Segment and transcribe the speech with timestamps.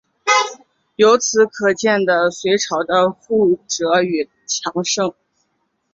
[0.95, 5.13] 由此可见的隋朝的富庶与强盛。